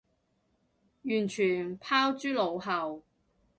[1.03, 3.03] 完全拋諸腦後